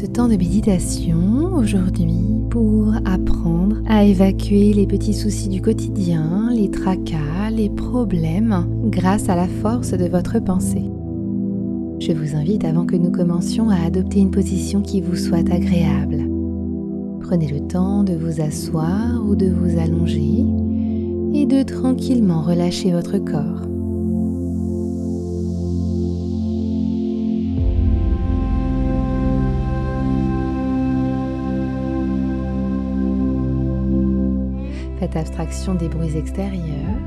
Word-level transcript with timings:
ce 0.00 0.06
temps 0.06 0.28
de 0.28 0.36
méditation 0.36 1.52
aujourd'hui 1.54 2.14
pour 2.48 2.94
apprendre 3.04 3.76
à 3.86 4.02
évacuer 4.02 4.72
les 4.72 4.86
petits 4.86 5.12
soucis 5.12 5.50
du 5.50 5.60
quotidien, 5.60 6.48
les 6.54 6.70
tracas, 6.70 7.50
les 7.50 7.68
problèmes 7.68 8.66
grâce 8.86 9.28
à 9.28 9.36
la 9.36 9.46
force 9.46 9.90
de 9.90 10.06
votre 10.06 10.38
pensée. 10.38 10.90
Je 11.98 12.12
vous 12.12 12.34
invite 12.34 12.64
avant 12.64 12.86
que 12.86 12.96
nous 12.96 13.10
commencions 13.10 13.68
à 13.68 13.76
adopter 13.76 14.20
une 14.20 14.30
position 14.30 14.80
qui 14.80 15.02
vous 15.02 15.16
soit 15.16 15.52
agréable. 15.52 16.24
Prenez 17.20 17.48
le 17.48 17.60
temps 17.66 18.02
de 18.02 18.14
vous 18.14 18.40
asseoir 18.40 19.22
ou 19.22 19.36
de 19.36 19.50
vous 19.50 19.78
allonger 19.78 20.46
et 21.34 21.44
de 21.44 21.62
tranquillement 21.62 22.40
relâcher 22.40 22.90
votre 22.90 23.18
corps. 23.18 23.69
Abstraction 35.16 35.74
des 35.74 35.88
bruits 35.88 36.16
extérieurs. 36.16 36.98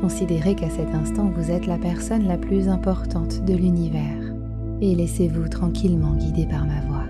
Considérez 0.00 0.54
qu'à 0.54 0.70
cet 0.70 0.94
instant, 0.94 1.32
vous 1.34 1.50
êtes 1.50 1.66
la 1.66 1.78
personne 1.78 2.26
la 2.26 2.38
plus 2.38 2.68
importante 2.68 3.44
de 3.44 3.54
l'univers 3.54 4.32
et 4.80 4.94
laissez-vous 4.94 5.48
tranquillement 5.48 6.14
guider 6.14 6.46
par 6.46 6.64
ma 6.64 6.80
voix. 6.82 7.04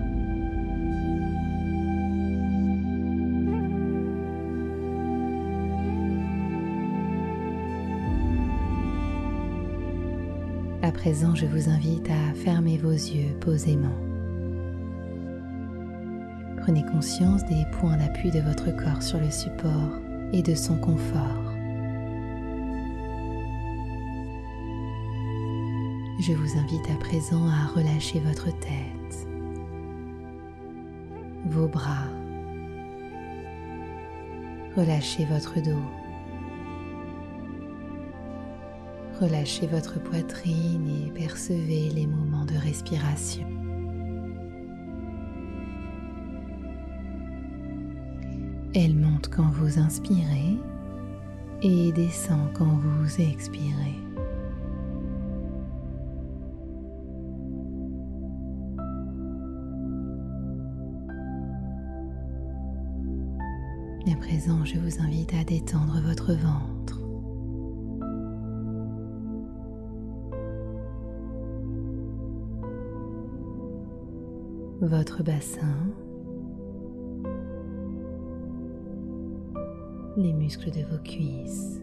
À 10.81 10.91
présent, 10.91 11.35
je 11.35 11.45
vous 11.45 11.69
invite 11.69 12.09
à 12.09 12.33
fermer 12.33 12.77
vos 12.77 12.91
yeux 12.91 13.35
posément. 13.41 14.14
Prenez 16.65 16.83
conscience 16.83 17.45
des 17.45 17.63
points 17.73 17.95
d'appui 17.95 18.31
de 18.31 18.39
votre 18.39 18.75
corps 18.75 19.03
sur 19.03 19.19
le 19.19 19.29
support 19.29 19.99
et 20.33 20.41
de 20.41 20.55
son 20.55 20.75
confort. 20.79 21.53
Je 26.19 26.33
vous 26.33 26.57
invite 26.57 26.89
à 26.89 26.95
présent 26.95 27.47
à 27.47 27.67
relâcher 27.67 28.19
votre 28.19 28.45
tête, 28.45 29.27
vos 31.45 31.67
bras, 31.67 32.09
relâchez 34.75 35.25
votre 35.25 35.61
dos, 35.61 35.85
relâchez 39.21 39.67
votre 39.67 40.01
poitrine 40.01 41.05
et 41.05 41.11
percevez 41.11 41.91
les 41.91 42.07
moments 42.07 42.45
de 42.45 42.57
respiration. 42.57 43.64
Elle 48.77 48.93
monte 48.93 49.29
quand 49.29 49.49
vous 49.51 49.79
inspirez 49.79 50.57
et 51.61 51.93
descend 51.93 52.51
quand 52.53 52.65
vous 52.65 53.21
expirez. 53.21 53.95
À 64.11 64.17
présent, 64.17 64.65
je 64.65 64.77
vous 64.77 65.01
invite 65.01 65.33
à 65.33 65.45
détendre 65.45 66.01
votre 66.05 66.33
ventre. 66.33 66.99
Votre 74.81 75.23
bassin. 75.23 75.77
Les 80.17 80.31
muscles 80.31 80.71
de 80.71 80.81
vos 80.85 81.01
cuisses, 81.03 81.81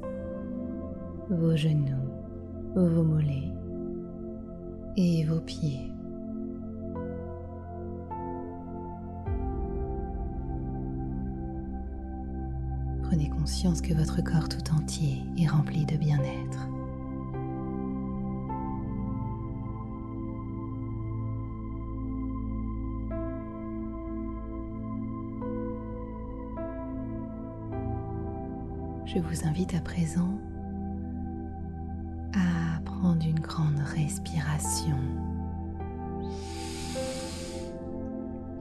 vos 1.28 1.54
genoux, 1.54 2.08
vos 2.74 3.02
mollets 3.02 3.52
et 4.96 5.24
vos 5.24 5.40
pieds. 5.40 5.92
Prenez 13.02 13.28
conscience 13.28 13.82
que 13.82 13.92
votre 13.92 14.22
corps 14.24 14.48
tout 14.48 14.74
entier 14.74 15.22
est 15.38 15.46
rempli 15.46 15.84
de 15.84 15.96
bien-être. 15.96 16.68
Je 29.14 29.18
vous 29.18 29.46
invite 29.46 29.74
à 29.74 29.80
présent 29.80 30.38
à 32.32 32.80
prendre 32.80 33.22
une 33.26 33.40
grande 33.40 33.78
respiration 33.78 34.96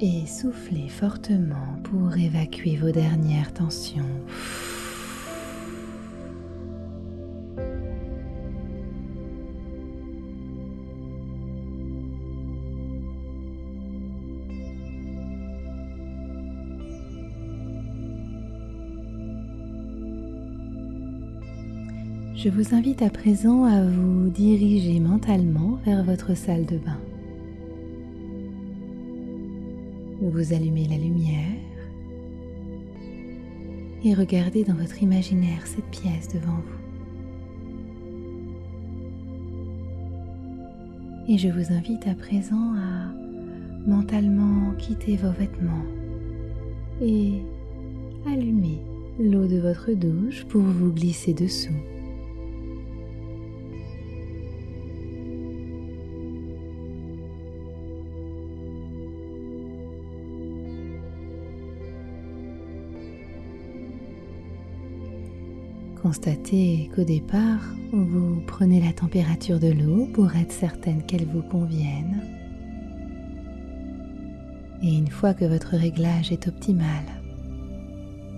et 0.02 0.26
souffler 0.26 0.90
fortement 0.90 1.78
pour 1.84 2.18
évacuer 2.18 2.76
vos 2.76 2.92
dernières 2.92 3.54
tensions. 3.54 4.04
Je 22.44 22.50
vous 22.50 22.74
invite 22.74 23.04
à 23.04 23.12
présent 23.12 23.66
à 23.66 23.86
vous 23.86 24.32
diriger 24.32 25.00
mentalement 25.00 25.78
vers 25.86 26.04
votre 26.04 26.36
salle 26.36 26.66
de 26.66 26.78
bain. 26.78 27.00
Vous 30.20 30.52
allumez 30.52 30.88
la 30.88 30.98
lumière 30.98 31.60
et 34.04 34.16
regardez 34.16 34.64
dans 34.64 34.74
votre 34.74 35.04
imaginaire 35.04 35.68
cette 35.68 35.86
pièce 35.92 36.30
devant 36.34 36.58
vous. 36.58 36.82
Et 41.32 41.38
je 41.38 41.50
vous 41.50 41.72
invite 41.72 42.08
à 42.08 42.16
présent 42.16 42.74
à 42.74 43.14
mentalement 43.88 44.74
quitter 44.80 45.16
vos 45.16 45.30
vêtements 45.30 45.86
et 47.04 47.34
allumer 48.26 48.82
l'eau 49.20 49.46
de 49.46 49.60
votre 49.60 49.92
douche 49.92 50.44
pour 50.46 50.62
vous 50.64 50.92
glisser 50.92 51.36
dessous. 51.36 51.70
Constatez 66.02 66.90
qu'au 66.96 67.04
départ, 67.04 67.62
vous 67.94 68.42
prenez 68.48 68.82
la 68.82 68.92
température 68.92 69.60
de 69.60 69.72
l'eau 69.72 70.08
pour 70.14 70.36
être 70.36 70.52
certaine 70.52 71.04
qu'elle 71.04 71.28
vous 71.28 71.44
convienne. 71.44 72.24
Et 74.82 74.98
une 74.98 75.10
fois 75.10 75.36
que 75.36 75.46
votre 75.46 75.76
réglage 75.76 76.32
est 76.32 76.48
optimal, 76.48 77.04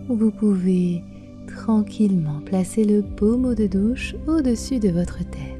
vous 0.09 0.29
pouvez 0.29 1.01
tranquillement 1.47 2.41
placer 2.41 2.83
le 2.83 3.01
pommeau 3.01 3.55
de 3.55 3.67
douche 3.67 4.13
au-dessus 4.27 4.79
de 4.79 4.89
votre 4.89 5.19
tête. 5.19 5.53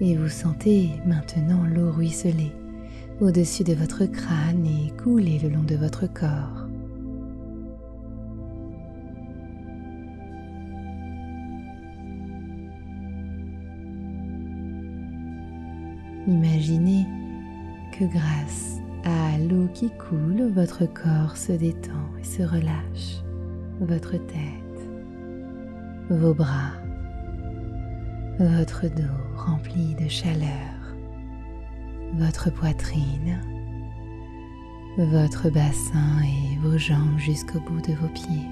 Et 0.00 0.16
vous 0.16 0.28
sentez 0.28 0.90
maintenant 1.06 1.62
l'eau 1.72 1.92
ruisseler 1.92 2.50
au-dessus 3.20 3.64
de 3.64 3.74
votre 3.74 4.06
crâne 4.06 4.66
et 4.66 4.90
couler 5.02 5.38
le 5.38 5.50
long 5.50 5.62
de 5.62 5.76
votre 5.76 6.06
corps. 6.12 6.66
Imaginez 16.26 17.06
que 17.92 18.04
grâce 18.04 18.78
à 19.04 19.38
l'eau 19.38 19.68
qui 19.74 19.90
coule, 19.90 20.50
votre 20.54 20.86
corps 20.86 21.36
se 21.36 21.52
détend 21.52 21.90
et 22.20 22.24
se 22.24 22.42
relâche. 22.42 23.22
Votre 23.80 24.12
tête, 24.12 24.88
vos 26.10 26.34
bras, 26.34 26.72
votre 28.38 28.86
dos 28.88 29.36
rempli 29.36 29.94
de 29.94 30.08
chaleur 30.08 30.79
votre 32.14 32.50
poitrine, 32.50 33.40
votre 34.98 35.50
bassin 35.50 36.22
et 36.24 36.58
vos 36.58 36.76
jambes 36.76 37.18
jusqu'au 37.18 37.60
bout 37.60 37.80
de 37.80 37.94
vos 37.94 38.08
pieds. 38.08 38.46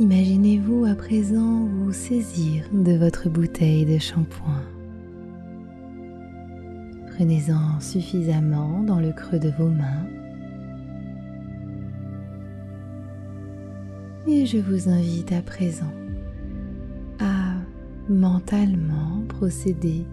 Imaginez-vous 0.00 0.84
à 0.86 0.94
présent 0.94 1.66
vous 1.66 1.92
saisir 1.92 2.64
de 2.72 2.92
votre 2.92 3.28
bouteille 3.28 3.84
de 3.84 3.98
shampoing. 3.98 4.62
Prenez-en 7.14 7.78
suffisamment 7.78 8.82
dans 8.82 8.98
le 8.98 9.12
creux 9.12 9.38
de 9.38 9.50
vos 9.50 9.68
mains 9.68 10.06
Et 14.28 14.46
je 14.46 14.58
vous 14.58 14.88
invite 14.88 15.32
à 15.32 15.42
présent 15.42 15.90
à 17.18 17.54
mentalement 18.08 19.22
procéder 19.28 20.04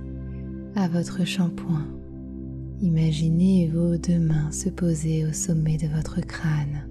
à 0.75 0.88
votre 0.88 1.25
shampoing. 1.25 1.85
Imaginez 2.81 3.67
vos 3.67 3.97
deux 3.97 4.19
mains 4.19 4.51
se 4.51 4.69
poser 4.69 5.25
au 5.25 5.31
sommet 5.31 5.77
de 5.77 5.88
votre 5.88 6.21
crâne. 6.21 6.88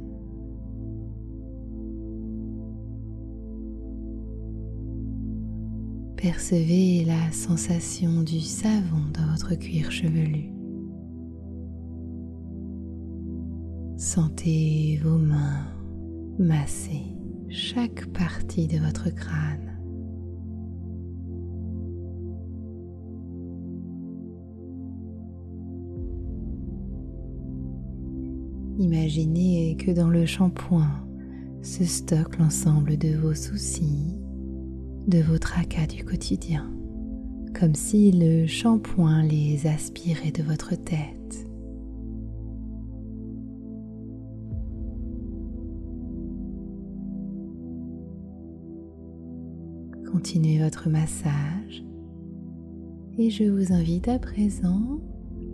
Percevez 6.16 7.04
la 7.04 7.32
sensation 7.32 8.22
du 8.22 8.40
savon 8.40 9.02
dans 9.14 9.30
votre 9.32 9.54
cuir 9.54 9.90
chevelu. 9.90 10.52
Sentez 13.96 15.00
vos 15.02 15.18
mains 15.18 15.77
masser 16.38 17.16
chaque 17.48 18.06
partie 18.12 18.68
de 18.68 18.78
votre 18.78 19.10
crâne. 19.10 19.76
Imaginez 28.78 29.76
que 29.76 29.90
dans 29.90 30.08
le 30.08 30.26
shampoing 30.26 31.04
se 31.62 31.84
stocke 31.84 32.38
l'ensemble 32.38 32.96
de 32.96 33.16
vos 33.16 33.34
soucis, 33.34 34.14
de 35.08 35.20
vos 35.20 35.38
tracas 35.38 35.86
du 35.86 36.04
quotidien, 36.04 36.70
comme 37.58 37.74
si 37.74 38.12
le 38.12 38.46
shampoing 38.46 39.24
les 39.24 39.66
aspirait 39.66 40.30
de 40.30 40.44
votre 40.44 40.76
tête. 40.76 41.47
Continuez 50.10 50.58
votre 50.58 50.88
massage 50.88 51.84
et 53.18 53.28
je 53.28 53.44
vous 53.44 53.74
invite 53.74 54.08
à 54.08 54.18
présent 54.18 55.02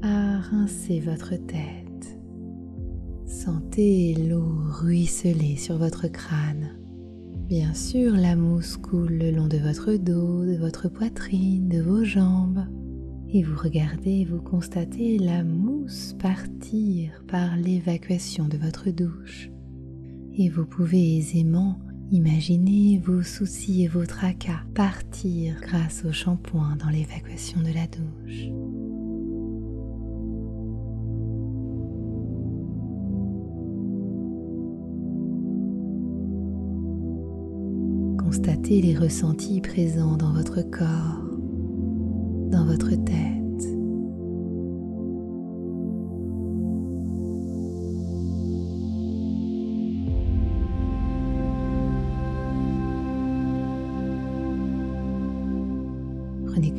à 0.01 0.39
rincer 0.39 1.01
votre 1.01 1.31
tête. 1.31 2.19
Sentez 3.27 4.15
l'eau 4.15 4.55
ruisseler 4.71 5.57
sur 5.57 5.77
votre 5.77 6.07
crâne 6.07 6.79
Bien 7.49 7.75
sûr, 7.75 8.13
la 8.15 8.37
mousse 8.37 8.77
coule 8.77 9.15
le 9.15 9.33
long 9.33 9.49
de 9.49 9.59
votre 9.59 9.95
dos, 9.95 10.47
de 10.47 10.57
votre 10.57 10.89
poitrine, 10.89 11.69
de 11.69 11.83
vos 11.83 12.05
jambes. 12.05 12.65
Et 13.31 13.43
vous 13.43 13.59
regardez, 13.61 14.25
vous 14.25 14.41
constatez 14.41 15.19
la 15.19 15.43
mousse 15.43 16.15
partir 16.21 17.25
par 17.27 17.57
l'évacuation 17.57 18.47
de 18.47 18.57
votre 18.57 18.91
douche. 18.91 19.51
Et 20.39 20.49
vous 20.49 20.65
pouvez 20.65 21.17
aisément 21.19 21.81
imaginer 22.15 23.03
vos 23.05 23.23
soucis 23.23 23.83
et 23.83 23.89
vos 23.89 24.07
tracas 24.07 24.61
partir 24.73 25.57
grâce 25.61 26.05
au 26.05 26.13
shampoing 26.13 26.77
dans 26.77 26.89
l'évacuation 26.89 27.61
de 27.61 27.73
la 27.73 27.89
douche. 27.89 28.51
Constatez 38.19 38.81
les 38.81 38.97
ressentis 38.97 39.61
présents 39.61 40.17
dans 40.17 40.33
votre 40.33 40.63
corps, 40.63 41.21
dans 42.51 42.65
votre 42.65 42.91
tête. 42.91 43.44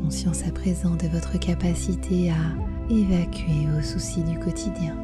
Conscience 0.06 0.46
à 0.48 0.52
présent 0.52 0.96
de 0.96 1.07
votre 1.07 1.40
capacité 1.40 2.30
à 2.30 2.94
évacuer 2.94 3.66
vos 3.74 3.81
soucis 3.81 4.22
du 4.22 4.38
quotidien. 4.38 4.96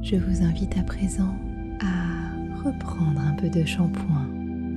je 0.00 0.16
vous 0.16 0.42
invite 0.42 0.78
à 0.78 0.82
présent 0.84 1.34
à 1.80 2.64
reprendre 2.64 3.20
un 3.20 3.34
peu 3.34 3.50
de 3.50 3.62
shampoing 3.66 4.26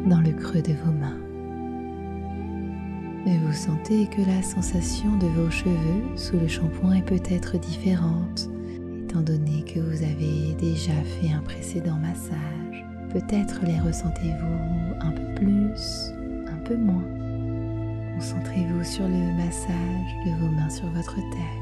dans 0.08 0.20
le 0.20 0.34
creux 0.34 0.62
de 0.62 0.74
vos 0.74 0.92
mains. 0.92 1.22
Et 3.26 3.38
vous 3.38 3.54
sentez 3.54 4.08
que 4.08 4.22
la 4.24 4.42
sensation 4.42 5.16
de 5.20 5.28
vos 5.28 5.50
cheveux 5.50 6.18
sous 6.18 6.38
le 6.38 6.50
shampoing 6.50 6.96
est 6.96 7.06
peut-être 7.06 7.58
différente, 7.58 8.50
étant 9.04 9.22
donné 9.22 9.64
que 9.64 9.80
vous 9.80 10.04
avez 10.04 10.54
déjà 10.60 11.02
fait 11.04 11.32
un 11.32 11.42
précédent 11.42 11.98
massage. 12.02 12.61
Peut-être 13.12 13.66
les 13.66 13.78
ressentez-vous 13.78 14.96
un 15.02 15.12
peu 15.12 15.36
plus, 15.36 16.14
un 16.48 16.58
peu 16.64 16.78
moins. 16.78 17.04
Concentrez-vous 18.16 18.86
sur 18.86 19.06
le 19.06 19.36
massage 19.36 20.16
de 20.26 20.32
vos 20.40 20.50
mains 20.50 20.70
sur 20.70 20.90
votre 20.92 21.16
tête 21.16 21.62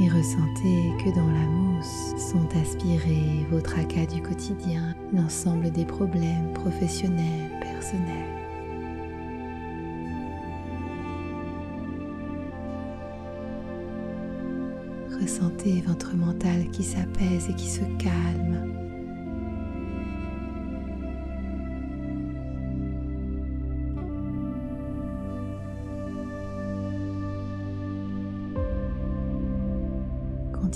et 0.00 0.08
ressentez 0.08 0.92
que 1.04 1.14
dans 1.14 1.30
la 1.30 1.46
mousse 1.46 2.14
sont 2.16 2.48
aspirés 2.60 3.46
vos 3.48 3.60
tracas 3.60 4.06
du 4.06 4.20
quotidien, 4.20 4.94
l'ensemble 5.12 5.70
des 5.70 5.84
problèmes 5.84 6.52
professionnels, 6.54 7.50
personnels. 7.60 8.34
Ressentez 15.20 15.80
votre 15.86 16.16
mental 16.16 16.68
qui 16.72 16.82
s'apaise 16.82 17.48
et 17.50 17.54
qui 17.54 17.68
se 17.68 17.84
calme 17.98 18.87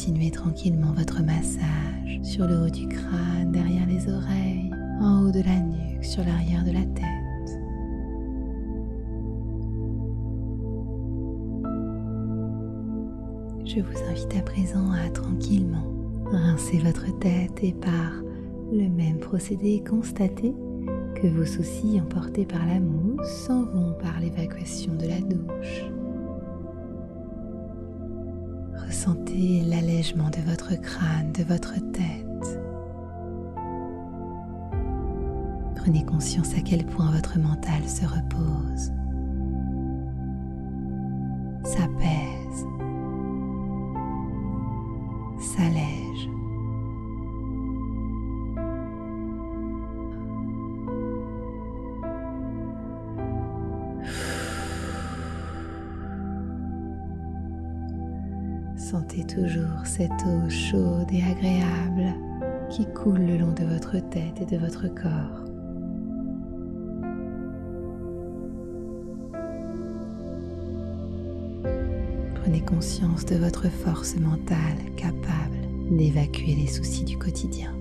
Continuez 0.04 0.32
tranquillement 0.32 0.92
votre 0.94 1.23
massage 1.23 2.21
sur 2.25 2.49
le 2.49 2.64
haut 2.64 2.71
du 2.71 2.88
crâne, 2.88 3.52
derrière 3.52 3.87
les 3.87 4.12
oreilles, 4.12 4.68
en 5.00 5.23
haut 5.23 5.30
de 5.30 5.42
la 5.42 5.61
nuque, 5.61 6.04
sur 6.04 6.25
l'arrière 6.25 6.64
de 6.64 6.73
la 6.73 6.80
tête. 6.80 7.06
Je 13.64 13.80
vous 13.80 14.11
invite 14.11 14.37
à 14.37 14.42
présent 14.42 14.90
à 14.90 15.09
tranquillement 15.11 15.87
rincer 16.25 16.78
votre 16.78 17.16
tête 17.21 17.62
et 17.62 17.73
par 17.73 18.25
le 18.73 18.88
même 18.88 19.21
procédé 19.21 19.85
constater 19.88 20.52
que 21.14 21.28
vos 21.28 21.47
soucis 21.47 22.00
emportés 22.00 22.44
par 22.44 22.66
la 22.66 22.80
mousse 22.80 23.28
s'en 23.47 23.62
vont 23.66 23.92
par 24.02 24.18
l'évacuation 24.18 24.94
de 24.94 25.06
la 25.06 25.21
douche. 25.21 26.01
Ressentez 28.92 29.62
l'allègement 29.62 30.28
de 30.28 30.42
votre 30.50 30.78
crâne, 30.78 31.32
de 31.32 31.42
votre 31.44 31.72
tête. 31.92 32.61
Prenez 35.76 36.04
conscience 36.04 36.54
à 36.54 36.61
quel 36.61 36.84
point 36.84 37.11
votre 37.11 37.38
mental 37.38 37.88
se 37.88 38.04
repose, 38.04 38.92
s'apaise, 41.64 42.22
Sentez 59.12 59.26
toujours 59.26 59.85
cette 59.85 60.11
eau 60.11 60.49
chaude 60.49 61.12
et 61.12 61.23
agréable 61.23 62.14
qui 62.71 62.87
coule 62.95 63.21
le 63.21 63.37
long 63.37 63.52
de 63.52 63.64
votre 63.64 63.99
tête 64.09 64.40
et 64.40 64.47
de 64.47 64.57
votre 64.57 64.88
corps. 64.88 65.45
Prenez 72.37 72.62
conscience 72.62 73.26
de 73.26 73.37
votre 73.37 73.69
force 73.69 74.16
mentale 74.16 74.78
capable 74.97 75.59
d'évacuer 75.90 76.54
les 76.54 76.66
soucis 76.66 77.04
du 77.04 77.19
quotidien. 77.19 77.75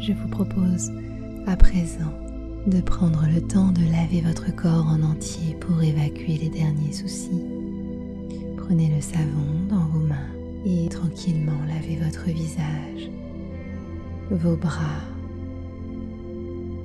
Je 0.00 0.14
vous 0.14 0.28
propose 0.28 0.92
à 1.46 1.56
présent 1.56 2.27
de 2.66 2.80
prendre 2.80 3.24
le 3.32 3.40
temps 3.40 3.72
de 3.72 3.90
laver 3.90 4.20
votre 4.20 4.54
corps 4.54 4.86
en 4.86 5.02
entier 5.02 5.54
pour 5.60 5.82
évacuer 5.82 6.38
les 6.38 6.50
derniers 6.50 6.92
soucis. 6.92 7.44
Prenez 8.56 8.88
le 8.94 9.00
savon 9.00 9.66
dans 9.68 9.86
vos 9.86 10.06
mains 10.06 10.28
et 10.66 10.88
tranquillement 10.88 11.60
lavez 11.66 11.96
votre 11.96 12.24
visage, 12.26 13.10
vos 14.30 14.56
bras, 14.56 15.00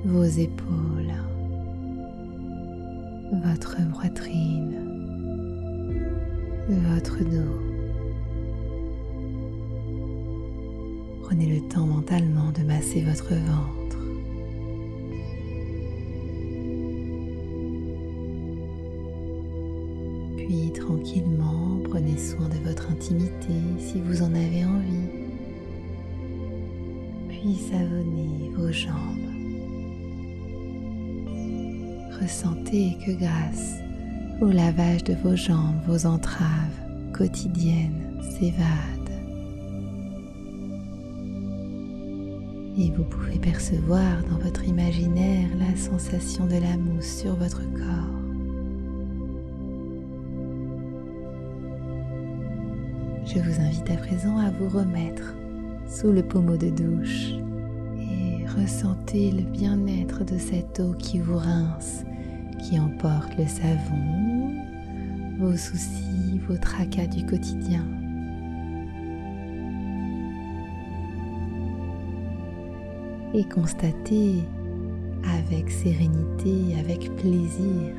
vos 0.04 0.24
épaules, 0.24 1.12
votre 3.44 3.76
poitrine, 3.92 4.78
votre 6.68 7.18
dos. 7.24 7.60
Prenez 11.22 11.46
le 11.46 11.68
temps 11.68 11.86
mentalement 11.86 12.52
de 12.52 12.62
masser 12.62 13.02
votre 13.02 13.34
ventre. 13.34 13.83
Tranquillement, 21.04 21.80
prenez 21.90 22.16
soin 22.16 22.48
de 22.48 22.66
votre 22.66 22.90
intimité 22.90 23.52
si 23.78 24.00
vous 24.00 24.22
en 24.22 24.34
avez 24.34 24.64
envie. 24.64 25.10
Puis 27.28 27.56
savonnez 27.70 28.50
vos 28.56 28.72
jambes. 28.72 28.94
Ressentez 32.20 32.96
que 33.04 33.12
grâce 33.12 33.74
au 34.40 34.46
lavage 34.46 35.04
de 35.04 35.14
vos 35.22 35.36
jambes, 35.36 35.76
vos 35.86 36.06
entraves 36.06 36.80
quotidiennes 37.12 38.22
s'évadent. 38.38 39.04
Et 42.78 42.90
vous 42.96 43.04
pouvez 43.04 43.38
percevoir 43.38 44.22
dans 44.30 44.38
votre 44.38 44.64
imaginaire 44.64 45.50
la 45.58 45.76
sensation 45.76 46.46
de 46.46 46.56
la 46.56 46.78
mousse 46.78 47.18
sur 47.20 47.36
votre 47.36 47.62
corps. 47.74 48.03
Je 53.34 53.40
vous 53.40 53.60
invite 53.60 53.90
à 53.90 53.96
présent 53.96 54.38
à 54.38 54.50
vous 54.50 54.68
remettre 54.68 55.34
sous 55.88 56.12
le 56.12 56.22
pommeau 56.22 56.56
de 56.56 56.70
douche 56.70 57.32
et 57.98 58.46
ressentez 58.46 59.32
le 59.32 59.42
bien-être 59.42 60.24
de 60.24 60.38
cette 60.38 60.78
eau 60.78 60.94
qui 60.94 61.18
vous 61.18 61.38
rince, 61.38 62.04
qui 62.60 62.78
emporte 62.78 63.36
le 63.36 63.46
savon, 63.48 64.54
vos 65.40 65.56
soucis, 65.56 66.40
vos 66.46 66.56
tracas 66.56 67.08
du 67.08 67.26
quotidien. 67.26 67.84
et 73.34 73.42
constatez 73.48 74.44
avec 75.40 75.68
sérénité, 75.68 76.78
avec 76.78 77.12
plaisir, 77.16 77.92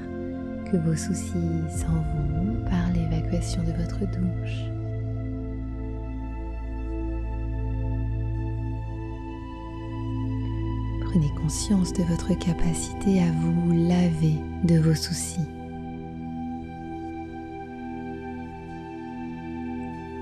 que 0.72 0.78
vos 0.78 0.96
soucis 0.96 1.62
s'en 1.70 1.88
vont 1.88 2.56
par 2.70 2.90
l'évacuation 2.94 3.62
de 3.64 3.74
votre 3.74 4.00
douche. 4.00 4.75
Prenez 11.16 11.34
conscience 11.42 11.94
de 11.94 12.04
votre 12.04 12.38
capacité 12.38 13.22
à 13.22 13.32
vous 13.32 13.72
laver 13.72 14.36
de 14.66 14.78
vos 14.78 14.96
soucis. 14.96 15.48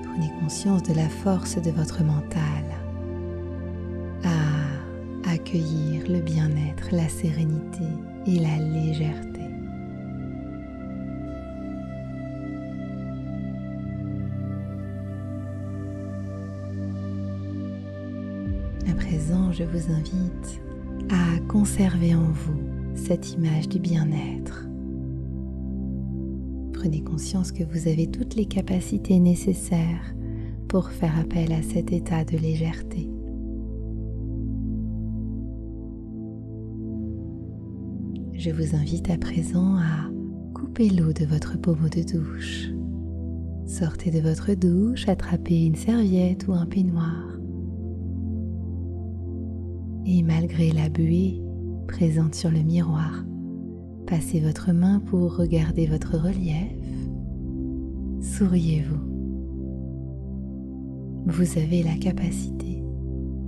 Prenez 0.04 0.30
conscience 0.38 0.84
de 0.84 0.94
la 0.94 1.08
force 1.08 1.56
de 1.56 1.72
votre 1.72 2.04
mental 2.04 2.64
accueillir 5.26 6.08
le 6.08 6.20
bien-être, 6.20 6.90
la 6.92 7.08
sérénité 7.08 7.82
et 8.28 8.38
la 8.38 8.56
légèreté. 8.58 9.40
À 18.88 18.94
présent, 18.94 19.50
je 19.50 19.64
vous 19.64 19.92
invite 19.92 20.60
à 21.10 21.40
conserver 21.48 22.14
en 22.14 22.30
vous 22.30 22.60
cette 22.94 23.32
image 23.32 23.68
du 23.68 23.78
bien-être. 23.78 24.66
Prenez 26.72 27.02
conscience 27.02 27.52
que 27.52 27.64
vous 27.64 27.88
avez 27.88 28.06
toutes 28.06 28.34
les 28.34 28.46
capacités 28.46 29.18
nécessaires 29.18 30.14
pour 30.68 30.90
faire 30.90 31.18
appel 31.18 31.52
à 31.52 31.62
cet 31.62 31.92
état 31.92 32.24
de 32.24 32.36
légèreté. 32.36 33.10
je 38.44 38.50
vous 38.50 38.76
invite 38.76 39.08
à 39.08 39.16
présent 39.16 39.76
à 39.76 40.10
couper 40.52 40.90
l'eau 40.90 41.14
de 41.14 41.24
votre 41.24 41.58
pommeau 41.58 41.88
de 41.88 42.02
douche. 42.02 42.68
Sortez 43.66 44.10
de 44.10 44.20
votre 44.20 44.52
douche, 44.52 45.08
attrapez 45.08 45.64
une 45.64 45.76
serviette 45.76 46.46
ou 46.46 46.52
un 46.52 46.66
peignoir. 46.66 47.33
Et 50.06 50.22
malgré 50.22 50.70
la 50.70 50.88
buée 50.88 51.40
présente 51.88 52.34
sur 52.34 52.50
le 52.50 52.62
miroir, 52.62 53.24
passez 54.06 54.40
votre 54.40 54.72
main 54.72 55.00
pour 55.00 55.36
regarder 55.36 55.86
votre 55.86 56.18
relief. 56.18 56.72
Souriez-vous. 58.20 59.00
Vous 61.26 61.58
avez 61.58 61.82
la 61.82 61.96
capacité 61.96 62.82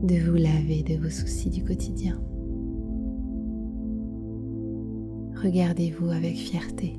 de 0.03 0.17
vous 0.25 0.37
laver 0.37 0.83
de 0.83 1.03
vos 1.03 1.11
soucis 1.11 1.51
du 1.51 1.63
quotidien. 1.63 2.19
regardez-vous 5.47 6.11
avec 6.11 6.37
fierté. 6.37 6.99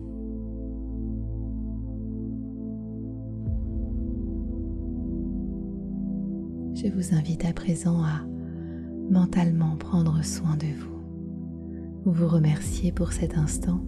Je 6.75 6.87
vous 6.89 7.15
invite 7.15 7.43
à 7.45 7.53
présent 7.53 8.03
à 8.03 8.21
mentalement 9.09 9.75
prendre 9.77 10.23
soin 10.23 10.55
de 10.57 10.67
vous, 10.67 12.11
vous 12.11 12.27
remercier 12.27 12.91
pour 12.91 13.11
cet 13.11 13.37
instant. 13.37 13.81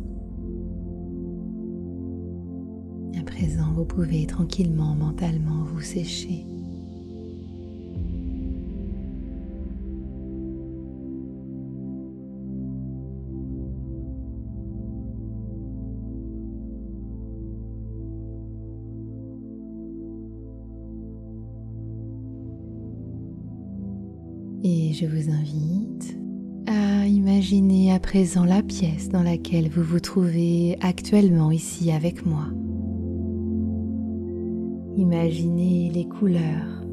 À 3.19 3.23
présent, 3.23 3.71
vous 3.73 3.85
pouvez 3.85 4.25
tranquillement 4.25 4.95
mentalement 4.95 5.63
vous 5.63 5.81
sécher 5.81 6.45
Et 24.63 24.91
je 24.91 25.05
vous 25.05 25.31
invite 25.31 26.17
à 26.67 27.07
imaginer 27.07 27.93
à 27.93 27.99
présent 27.99 28.43
la 28.43 28.61
pièce 28.61 29.07
dans 29.07 29.23
laquelle 29.23 29.69
vous 29.69 29.83
vous 29.83 30.01
trouvez 30.01 30.77
actuellement 30.81 31.49
ici 31.49 31.91
avec 31.91 32.25
moi. 32.25 32.47
Imaginez 34.97 35.89
les 35.93 36.05
couleurs. 36.05 36.83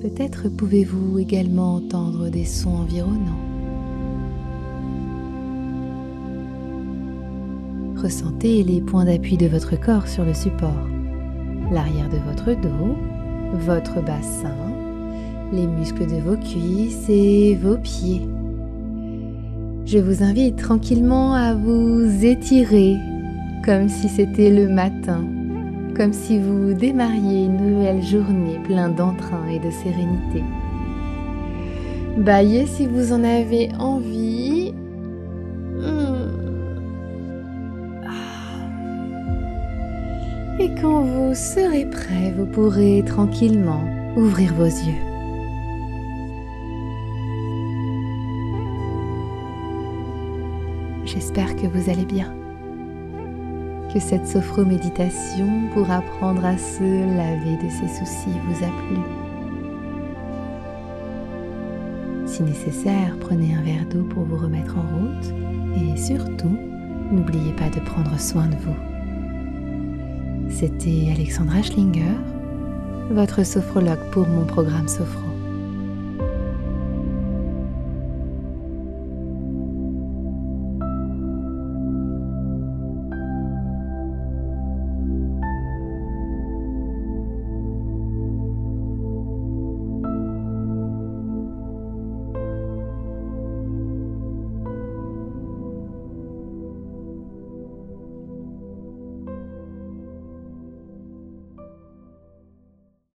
Peut-être 0.00 0.48
pouvez-vous 0.48 1.20
également 1.20 1.76
entendre 1.76 2.30
des 2.30 2.44
sons 2.44 2.78
environnants. 2.78 3.44
Ressentez 7.96 8.64
les 8.64 8.80
points 8.80 9.04
d'appui 9.04 9.36
de 9.36 9.46
votre 9.46 9.78
corps 9.78 10.08
sur 10.08 10.24
le 10.24 10.34
support, 10.34 10.88
l'arrière 11.70 12.08
de 12.08 12.18
votre 12.18 12.60
dos, 12.60 12.96
votre 13.54 14.02
bassin, 14.04 14.54
les 15.52 15.66
muscles 15.66 16.06
de 16.06 16.20
vos 16.20 16.36
cuisses 16.36 17.08
et 17.08 17.56
vos 17.56 17.76
pieds. 17.76 18.26
Je 19.86 19.98
vous 19.98 20.22
invite 20.22 20.56
tranquillement 20.56 21.32
à 21.34 21.54
vous 21.54 22.24
étirer 22.24 22.96
comme 23.64 23.88
si 23.88 24.08
c'était 24.08 24.50
le 24.50 24.68
matin, 24.68 25.24
comme 25.96 26.12
si 26.12 26.38
vous 26.38 26.74
démarriez 26.74 27.46
une 27.46 27.56
nouvelle 27.56 28.02
journée 28.02 28.58
plein 28.64 28.88
d'entrain 28.88 29.48
et 29.50 29.58
de 29.58 29.70
sérénité. 29.70 30.42
Baillez 32.18 32.66
si 32.66 32.86
vous 32.86 33.12
en 33.12 33.24
avez 33.24 33.70
envie. 33.78 34.72
Hmm. 35.80 36.28
Ah. 38.04 38.10
Et 40.60 40.70
quand 40.80 41.02
vous 41.02 41.34
serez 41.34 41.86
prêt, 41.86 42.34
vous 42.36 42.46
pourrez 42.46 43.02
tranquillement 43.06 43.84
ouvrir 44.16 44.52
vos 44.54 44.64
yeux. 44.64 45.17
J'espère 51.14 51.56
que 51.56 51.66
vous 51.66 51.88
allez 51.88 52.04
bien. 52.04 52.34
Que 53.94 53.98
cette 53.98 54.26
sophro-méditation 54.26 55.70
pour 55.72 55.90
apprendre 55.90 56.44
à 56.44 56.58
se 56.58 57.16
laver 57.16 57.56
de 57.56 57.70
ses 57.70 57.88
soucis 57.88 58.36
vous 58.46 58.62
a 58.62 58.68
plu. 58.68 58.98
Si 62.26 62.42
nécessaire, 62.42 63.16
prenez 63.20 63.54
un 63.54 63.62
verre 63.62 63.86
d'eau 63.90 64.04
pour 64.04 64.24
vous 64.24 64.36
remettre 64.36 64.76
en 64.76 64.82
route 64.82 65.32
et 65.76 65.96
surtout, 65.96 66.58
n'oubliez 67.10 67.54
pas 67.54 67.70
de 67.70 67.80
prendre 67.80 68.20
soin 68.20 68.46
de 68.48 68.56
vous. 68.56 68.76
C'était 70.50 71.10
Alexandra 71.14 71.62
Schlinger, 71.62 72.18
votre 73.10 73.46
sophrologue 73.46 74.10
pour 74.12 74.28
mon 74.28 74.44
programme 74.44 74.88
Sophro. 74.88 75.27